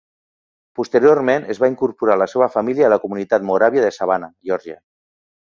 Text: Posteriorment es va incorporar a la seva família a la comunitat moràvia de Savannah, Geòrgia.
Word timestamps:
Posteriorment 0.77 1.45
es 1.53 1.59
va 1.63 1.69
incorporar 1.71 2.15
a 2.15 2.21
la 2.21 2.29
seva 2.31 2.47
família 2.57 2.89
a 2.89 2.91
la 2.95 2.99
comunitat 3.05 3.47
moràvia 3.51 3.85
de 3.87 3.93
Savannah, 4.01 4.33
Geòrgia. 4.51 4.81